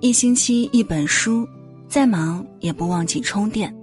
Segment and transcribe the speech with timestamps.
[0.00, 1.46] 一星期一本书，
[1.88, 3.74] 再忙也不忘记充电。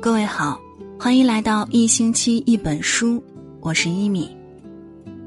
[0.00, 0.60] 各位好，
[0.98, 3.22] 欢迎来到一星期一本书，
[3.60, 4.28] 我是一米。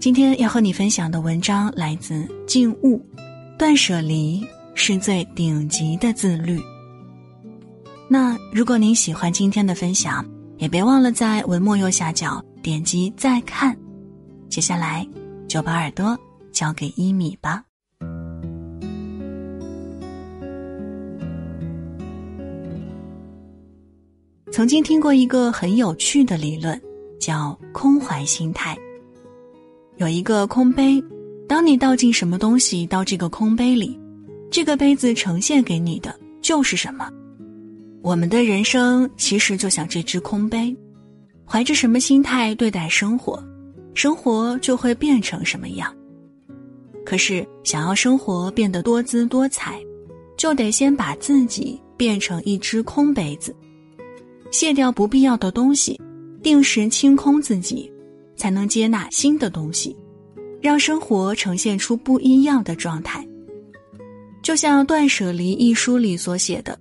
[0.00, 3.00] 今天要和你分享的文章来自静悟，
[3.56, 4.44] 断舍离
[4.74, 6.58] 是最顶级的自律。
[8.08, 10.28] 那如果您喜欢今天的分享，
[10.58, 13.76] 也别忘了在文末右下角点击再看。
[14.48, 15.06] 接下来
[15.46, 16.18] 就把耳朵
[16.50, 17.62] 交给一米吧。
[24.52, 26.78] 曾经听过一个很有趣的理论，
[27.18, 28.76] 叫空怀心态。
[29.96, 31.02] 有一个空杯，
[31.48, 33.98] 当你倒进什么东西到这个空杯里，
[34.50, 37.10] 这个杯子呈现给你的就是什么。
[38.02, 40.76] 我们的人生其实就像这只空杯，
[41.46, 43.42] 怀着什么心态对待生活，
[43.94, 45.90] 生活就会变成什么样。
[47.06, 49.80] 可是想要生活变得多姿多彩，
[50.36, 53.56] 就得先把自己变成一只空杯子。
[54.52, 56.00] 卸掉不必要的东西，
[56.42, 57.90] 定时清空自己，
[58.36, 59.96] 才能接纳新的东西，
[60.60, 63.26] 让生活呈现出不一样的状态。
[64.42, 66.78] 就像《断舍离》一书里所写的，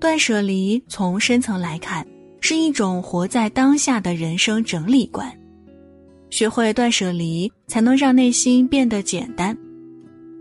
[0.00, 2.06] 断舍离从深层来看，
[2.40, 5.30] 是一种活在当下的人生整理观。
[6.30, 9.54] 学会断舍离，才能让内心变得简单；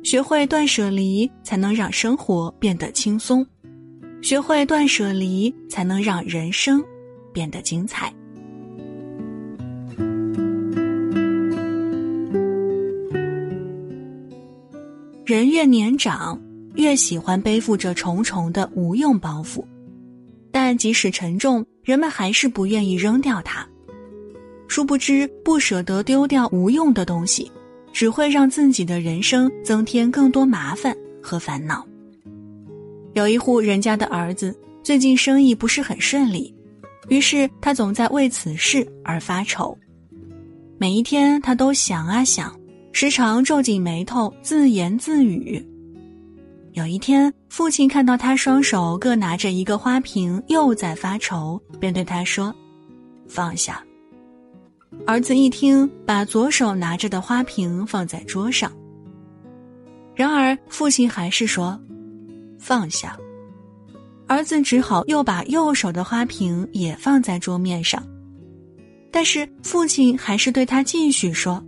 [0.03, 3.45] 学会断舍离，才能让生活变得轻松。
[4.22, 6.81] 学会断舍离，才能让人生
[7.33, 8.14] 变得精彩。
[15.25, 16.39] 人越年长，
[16.75, 19.63] 越喜欢背负着重重的无用包袱，
[20.52, 23.66] 但即使沉重，人们还是不愿意扔掉它。
[24.67, 27.52] 殊不知，不舍得丢掉无用的东西，
[27.91, 31.85] 只会让自己的人生增添更多麻烦和烦恼。
[33.14, 36.54] 有一户人家的儿子最近生意不是很顺利，
[37.09, 39.78] 于是他总在为此事而发愁。
[40.78, 42.58] 每一天他都想啊想，
[42.94, 45.63] 时常皱紧眉头，自言自语。
[46.72, 52.56] 有一天，父亲看到他双手各拿着一个花瓶，又在发愁，便对他说
[53.28, 53.84] ：“放下。”
[55.06, 58.72] 儿子一听，把左手拿着的花瓶放在桌上。
[60.16, 61.78] 然而，父亲还是说。
[62.61, 63.17] 放下，
[64.27, 68.01] 儿子只好又把右手的花瓶也放在桌面上，
[69.09, 71.61] 但是父亲还是对他继续说：“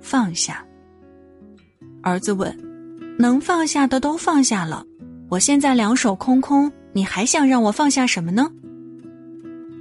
[0.00, 0.64] 放下。”
[2.00, 2.56] 儿子问
[3.18, 4.86] ：“能放下的都放下了，
[5.28, 8.48] 我现在两手空空，你还想让我放下什么呢？”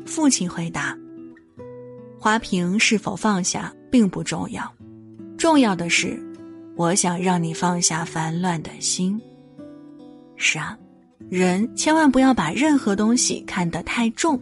[0.03, 0.97] 父亲回答
[2.19, 4.69] ：“花瓶是否放下并不重要，
[5.38, 6.19] 重要的是，
[6.75, 9.22] 我想让你放下烦乱的心。”
[10.38, 10.78] 是啊，
[11.30, 14.40] 人千万不要把任何东西看得太重，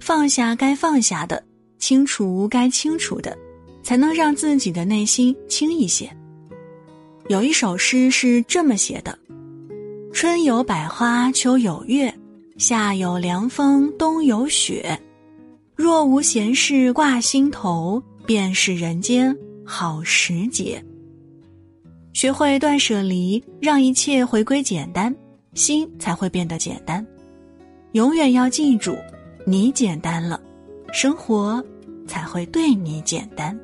[0.00, 1.42] 放下该放下的，
[1.78, 3.36] 清除该清除的，
[3.82, 6.10] 才能让自己的内心轻一些。
[7.28, 9.16] 有一首诗是这么写的
[10.12, 12.12] ：“春有百花，秋有月，
[12.58, 15.00] 夏有凉风，冬有雪。
[15.76, 20.84] 若无闲事挂心头，便是人间好时节。”
[22.12, 25.14] 学会断舍离，让一切回归简单，
[25.54, 27.06] 心才会变得简单。
[27.92, 28.96] 永远要记住，
[29.46, 30.40] 你简单了，
[30.92, 31.64] 生活
[32.06, 33.58] 才会对你简单。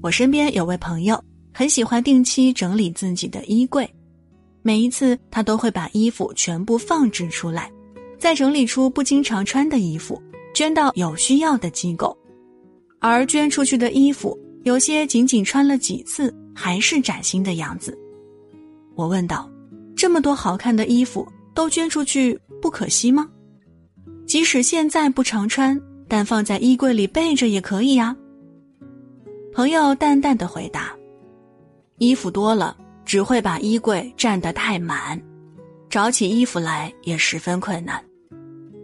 [0.00, 1.22] 我身边有位朋友，
[1.52, 3.88] 很喜欢定期整理自己的衣柜，
[4.62, 7.70] 每一次他都会把衣服全部放置出来，
[8.16, 10.22] 再整理出不经常穿的衣服，
[10.54, 12.16] 捐到有需要的机构。
[13.00, 17.98] 而捐出去的衣服，有些仅仅穿了几次，还是崭新的样子。
[18.94, 19.50] 我问道
[19.96, 23.26] ：“这么多好看的衣服都捐出去，不可惜吗？
[24.26, 28.14] 即使现在不常穿，但放在衣柜里备着也可以呀。”
[29.52, 30.94] 朋友淡淡的回答
[31.96, 32.76] ：“衣服多了，
[33.06, 35.20] 只会把衣柜占得太满，
[35.88, 37.98] 找起衣服来也十分困难。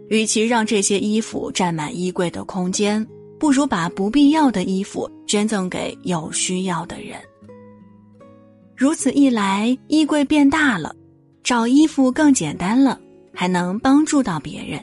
[0.09, 3.07] 与其让这些衣服占满衣柜的空间。”
[3.39, 7.17] 不如把不必要的衣服捐赠给有需要的人。
[8.75, 10.95] 如此一来，衣柜变大了，
[11.43, 12.99] 找衣服更简单了，
[13.33, 14.79] 还能帮助到别人。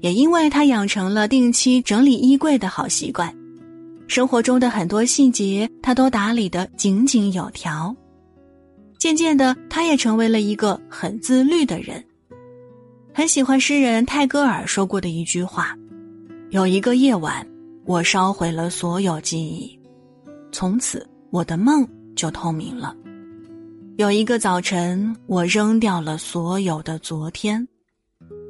[0.00, 3.34] 也因为他养成了定期整理衣柜的好习惯，
[4.06, 7.94] 生活中的很多细节他都打理得井井有条。
[8.98, 12.02] 渐渐的，他也成为了一个很自律的人。
[13.12, 15.74] 很喜欢诗人泰戈尔说过的一句话。
[16.50, 17.46] 有一个夜晚，
[17.90, 19.76] 我烧毁了所有记忆，
[20.52, 21.84] 从此我的梦
[22.14, 22.94] 就透明了。
[23.96, 27.66] 有一个早晨，我扔掉了所有的昨天，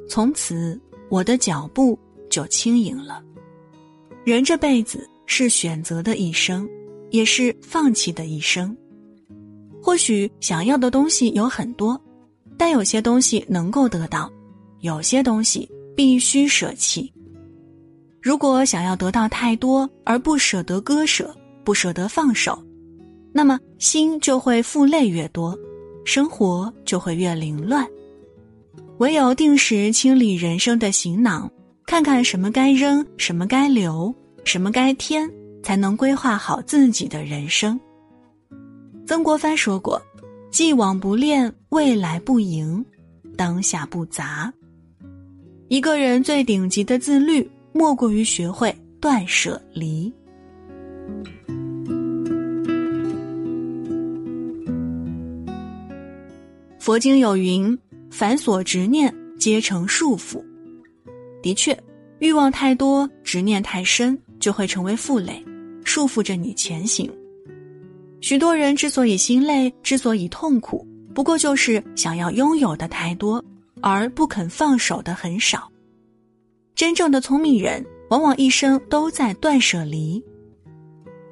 [0.07, 0.79] 从此
[1.09, 1.97] 我的脚步
[2.29, 3.19] 就轻盈了。
[4.23, 6.69] 人这辈子是选择的一生，
[7.09, 8.77] 也是放弃的一生。
[9.81, 11.99] 或许想要的东西有很多，
[12.59, 14.31] 但有些东西能够得到，
[14.81, 17.11] 有些东西必须舍弃。
[18.21, 22.61] 如果想要得到太多而不舍得割舍，不舍得放手，
[23.33, 25.57] 那么心就会负累越多，
[26.05, 27.87] 生活就会越凌乱。
[28.99, 31.49] 唯有定时清理人生的行囊，
[31.87, 34.13] 看看什么该扔，什么该留，
[34.45, 35.27] 什么该添，
[35.63, 37.79] 才能规划好自己的人生。
[39.07, 39.99] 曾国藩说过
[40.51, 42.85] ：“既往不恋，未来不迎，
[43.35, 44.53] 当下不杂。”
[45.69, 47.49] 一个人最顶级的自律。
[47.73, 50.11] 莫过于学会断舍离。
[56.79, 57.77] 佛经有云
[58.09, 60.43] ：“凡所执念，皆成束缚。”
[61.41, 61.77] 的确，
[62.19, 65.43] 欲望太多，执念太深，就会成为负累，
[65.85, 67.09] 束缚着你前行。
[68.19, 73.43] 许多人之所以心累，之所以痛苦，不过就是想要拥有的太多，
[73.79, 75.70] 而不肯放手的很少。
[76.81, 80.19] 真正的聪明人，往往一生都在断舍离。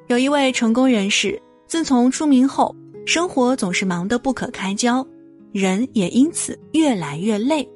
[0.06, 2.72] 有一位成功人士，自从出名后，
[3.04, 5.04] 生活总是忙得不可开交，
[5.50, 7.68] 人也因此越来越累。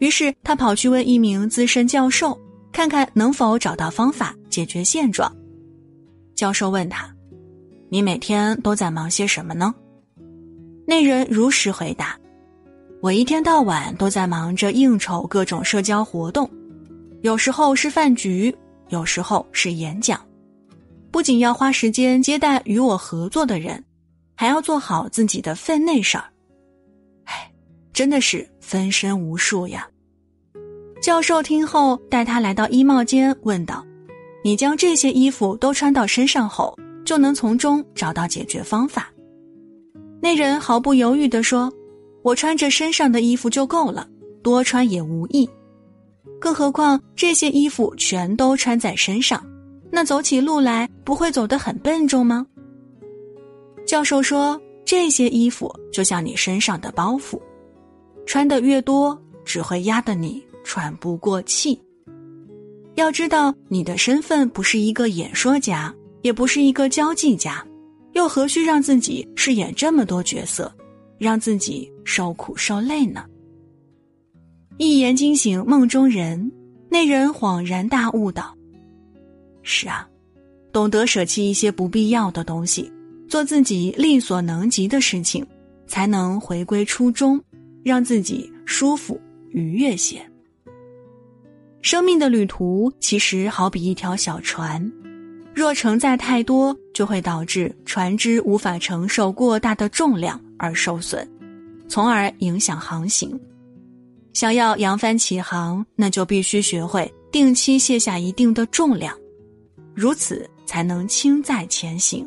[0.00, 2.36] 于是他跑去问一名资深教授，
[2.72, 5.32] 看看能否找到方法解决现状。
[6.34, 7.08] 教授问他
[7.88, 9.72] ：“你每天都在忙些什么呢？”
[10.84, 12.18] 那人如实回答
[13.00, 16.50] ：“我一天到晚都在忙着应酬各种社交活动。”
[17.22, 18.54] 有时候是饭局，
[18.88, 20.18] 有时候是演讲，
[21.10, 23.84] 不仅要花时间接待与我合作的人，
[24.34, 26.24] 还要做好自己的分内事儿。
[27.24, 27.52] 唉，
[27.92, 29.86] 真的是分身无术呀。
[31.02, 33.84] 教授听后，带他来到衣帽间，问道
[34.42, 36.74] ：“你将这些衣服都穿到身上后，
[37.04, 39.10] 就能从中找到解决方法？”
[40.22, 41.70] 那人毫不犹豫地说
[42.24, 44.08] ：“我穿着身上的衣服就够了，
[44.42, 45.46] 多穿也无益。”
[46.40, 49.44] 更何况这些衣服全都穿在身上，
[49.92, 52.46] 那走起路来不会走得很笨重吗？
[53.86, 57.40] 教授说：“这些衣服就像你身上的包袱，
[58.24, 61.78] 穿的越多，只会压得你喘不过气。
[62.94, 67.66] 要知道，你的身份不是一个演说家，也不是一个交际家，
[68.12, 70.72] 又何须让自己饰演这么多角色，
[71.18, 73.24] 让自己受苦受累呢？”
[74.80, 76.50] 一言惊醒梦中人，
[76.88, 78.56] 那人恍然大悟道
[79.62, 80.08] ：“是啊，
[80.72, 82.90] 懂得舍弃一些不必要的东西，
[83.28, 85.46] 做自己力所能及的事情，
[85.86, 87.38] 才能回归初衷，
[87.84, 90.18] 让自己舒服愉悦些。
[91.82, 94.90] 生命的旅途其实好比一条小船，
[95.54, 101.28] 若承载太多，就会导致船只无法承受过大的重量而受损，
[101.86, 103.38] 从而影响航行。”
[104.32, 109.16] 想要扬帆起航，那就必须学会定期卸下一定的重量，
[109.94, 112.26] 如此才能轻载前行。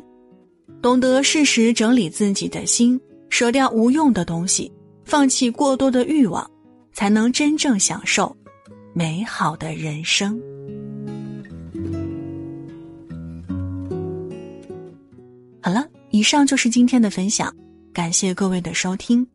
[0.82, 4.70] 懂得适时整理自己的心，舍掉无用的东西，
[5.04, 6.48] 放弃过多的欲望，
[6.92, 8.36] 才能真正享受
[8.92, 10.38] 美好的人生。
[15.62, 17.50] 好了，以上就是今天的分享，
[17.94, 19.26] 感谢各位的收听。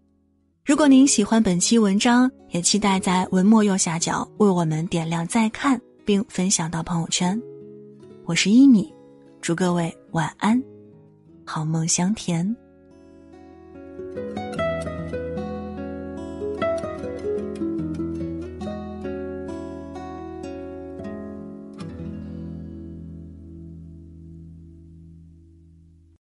[0.70, 7.42] 如果您喜欢本期文章，也期待在文末右下角为我们点亮再看，并分享到朋友圈。
[8.24, 8.94] 我是一米，
[9.42, 10.64] 祝各位晚安，
[11.44, 12.56] 好梦香甜。